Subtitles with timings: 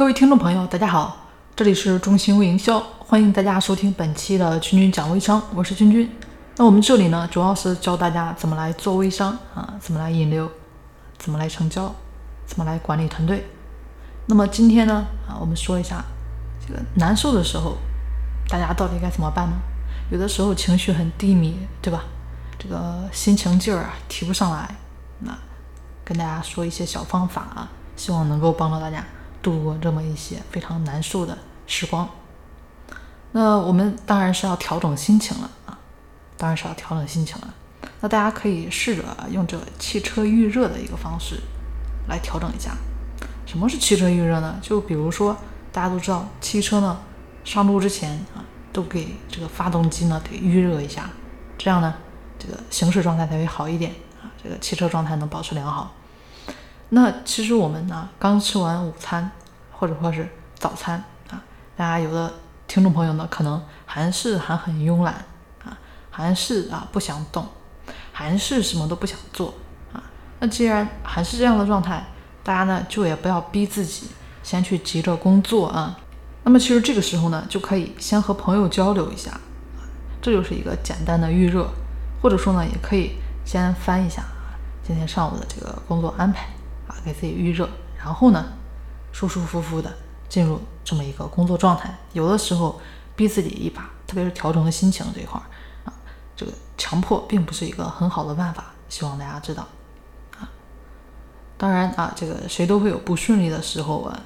[0.00, 1.14] 各位听众朋友，大家好，
[1.54, 6.10] 这里是中心微营销，欢迎大家收听本期的君君讲微商，我是君君。
[6.56, 10.50] 那我们这里呢，主要是教大家怎么来做微商啊，怎么来引流，
[11.18, 11.94] 怎么来成交，
[12.46, 13.46] 怎么来管理团队。
[14.24, 16.02] 那么今天呢，啊，我们说一下
[16.66, 17.76] 这个难受的时候，
[18.48, 19.56] 大家到底该怎么办呢？
[20.10, 22.04] 有的时候情绪很低迷，对吧？
[22.58, 24.76] 这个心情劲儿啊提不上来，
[25.18, 25.38] 那
[26.02, 29.04] 跟大家说一些小方法啊，希望能够帮到大家。
[29.42, 32.08] 度过这么一些非常难受的时光，
[33.32, 35.78] 那我们当然是要调整心情了啊，
[36.36, 37.54] 当然是要调整心情了。
[38.00, 41.40] 那大家可以试着用这汽车预热的一个方式
[42.08, 42.72] 来调整一下。
[43.46, 44.58] 什么是汽车预热呢？
[44.62, 45.36] 就比如说
[45.72, 46.98] 大家都知道，汽车呢
[47.44, 51.10] 上路之前啊，都给这个发动机呢得预热一下，
[51.58, 51.94] 这样呢
[52.38, 55.94] 这个行驶状态才会好一点啊，这个汽车状态能保持良好。
[56.92, 59.30] 那其实我们呢，刚吃完午餐，
[59.70, 61.40] 或者说是早餐啊，
[61.76, 62.32] 大家有的
[62.66, 65.14] 听众朋友呢，可能还是还很慵懒
[65.64, 65.78] 啊，
[66.10, 67.46] 还是啊不想动，
[68.12, 69.54] 还是什么都不想做
[69.92, 70.02] 啊。
[70.40, 72.04] 那既然还是这样的状态，
[72.42, 74.08] 大家呢就也不要逼自己
[74.42, 75.96] 先去急着工作啊。
[76.42, 79.30] 那么其实这个时候呢，就可以先和朋友交流一下，
[80.20, 81.68] 这就是一个简单的预热，
[82.20, 83.12] 或者说呢，也可以
[83.44, 84.24] 先翻一下
[84.82, 86.48] 今天上午的这个工作安排。
[86.90, 88.44] 啊给自己预热，然后呢，
[89.12, 89.92] 舒舒服服的
[90.28, 91.96] 进入这么一个工作状态。
[92.12, 92.80] 有的时候
[93.14, 95.46] 逼自己一把，特别是调整的心情这一块儿
[95.88, 95.94] 啊，
[96.34, 98.72] 这个强迫并不是一个很好的办法。
[98.88, 99.68] 希望大家知道
[100.36, 100.50] 啊。
[101.56, 104.20] 当然啊，这个谁都会有不顺利的时候啊。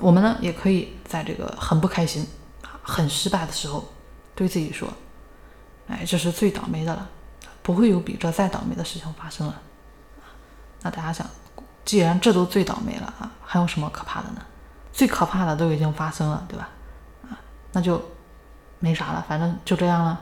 [0.00, 2.26] 我们呢，也可以在这个很不开心、
[2.82, 3.82] 很失败的时候，
[4.34, 4.86] 对自己说
[5.88, 7.08] ：“哎，这是最倒霉的了，
[7.62, 9.62] 不会有比这再倒霉的事情发生了。”
[10.82, 11.26] 那大家想？
[11.86, 14.42] 既然这都最倒霉了啊，还有什么可怕的呢？
[14.92, 16.68] 最可怕的都已经发生了，对吧？
[17.22, 17.38] 啊，
[17.72, 18.02] 那就
[18.80, 20.20] 没啥了，反正就这样了，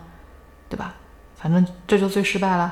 [0.68, 0.94] 对吧？
[1.36, 2.64] 反正这就最失败了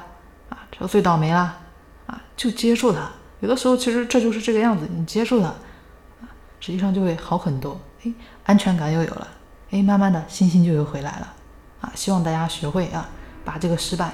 [0.51, 1.59] 啊，这就最倒霉了
[2.07, 3.11] 啊，就接受它。
[3.41, 6.29] 有的时候其实这就是这个样子，你接受它啊，
[6.61, 7.81] 实际上就会好很多。
[8.05, 8.13] 哎，
[8.45, 9.27] 安全感又有了，
[9.71, 11.33] 哎，慢慢的信心就又回来了
[11.81, 11.91] 啊。
[11.95, 13.09] 希望大家学会啊，
[13.43, 14.13] 把这个失败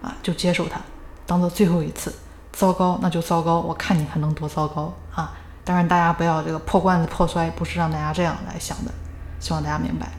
[0.00, 0.80] 啊就接受它，
[1.26, 2.14] 当做最后一次。
[2.52, 3.60] 糟糕，那就糟糕。
[3.60, 5.32] 我看你还能多糟糕啊！
[5.64, 8.90] 当然，大家不要这个破罐子破摔，不是让大家这样来想的。
[9.38, 10.10] 希望大家明白。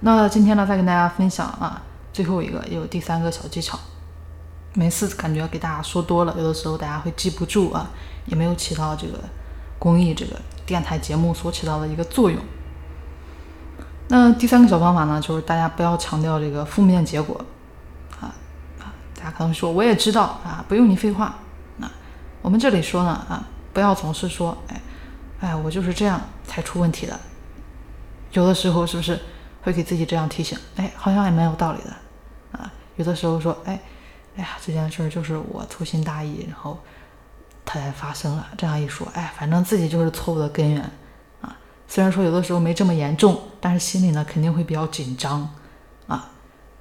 [0.00, 1.82] 那今天呢，再跟大家分享啊，
[2.12, 3.78] 最后一个也有第三个小技巧。
[4.72, 7.90] 每次感觉给大家说多了，有的时候大家会记不住啊，
[8.26, 9.18] 也没有起到这个
[9.78, 12.40] 公益这个电台节目所起到的一个作用。
[14.08, 17.40] 那第三个小方法呢，就是大家不要强调这个负面结果。
[19.40, 21.34] 大家可能说，我也知道啊，不用你废话。
[21.78, 21.90] 那
[22.42, 23.42] 我们这里说呢啊，
[23.72, 24.78] 不要总是说，哎，
[25.40, 27.18] 哎，我就是这样才出问题的。
[28.32, 29.18] 有的时候是不是
[29.62, 30.58] 会给自己这样提醒？
[30.76, 31.90] 哎，好像也蛮有道理的
[32.58, 32.70] 啊。
[32.96, 33.80] 有的时候说，哎，
[34.36, 36.78] 哎呀，这件事儿就是我粗心大意，然后
[37.64, 38.46] 它才发生了。
[38.58, 40.82] 这样一说，哎，反正自己就是错误的根源
[41.40, 41.56] 啊。
[41.88, 45.48] 虽然说有的时候没这么严重，但是心里呢肯定会比较紧张
[46.06, 46.28] 啊。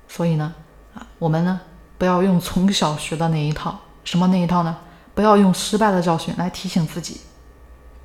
[0.09, 0.53] 所以呢
[0.93, 1.61] 啊，我们呢。
[1.99, 4.75] 不要用从小学的那一套，什么那一套呢？
[5.13, 7.19] 不要用失败的教训来提醒自己，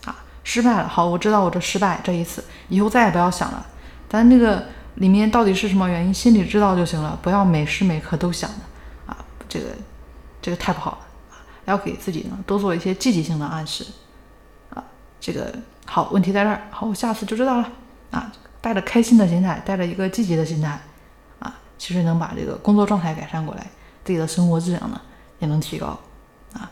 [0.05, 3.65] 啊，失败了，好，我知道我这失败这一次，以后再也不要想了。
[4.09, 4.66] 咱那个
[4.97, 8.56] 里面到底是什么原因，心里知道就行了，不要每时每刻都想的，
[9.06, 9.16] 啊，
[9.49, 9.66] 这个
[10.43, 13.87] 这个太不好了，要给自己呢多做一些积极性的暗示，
[14.71, 14.83] 啊，
[15.21, 15.54] 这个
[15.87, 17.71] 好，问题在这儿，好，我下次就知道了，
[18.10, 20.81] 啊，带着开心的心态，带着一个积极的心态，
[21.38, 23.65] 啊，其实能把这个工作状态改善过来。
[24.04, 25.00] 自己的生活质量呢
[25.38, 25.98] 也能提高
[26.53, 26.70] 啊。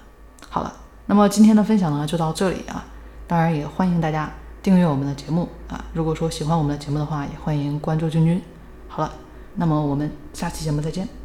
[0.49, 0.73] 好了，
[1.07, 2.85] 那么今天的分享呢就到这里啊。
[3.27, 4.31] 当然也欢迎大家
[4.63, 5.83] 订阅我们的节目啊。
[5.95, 8.43] 如果说喜欢我们的节目的话，也欢迎关注君君。
[8.89, 9.11] 好了，
[9.55, 11.22] 那么我们下期节目再见。